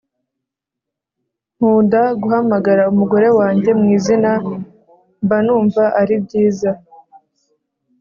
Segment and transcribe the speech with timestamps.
[1.55, 4.31] Nkuda guhamagara umugore wanjye mu izina
[5.23, 6.71] mbanumva aribyiza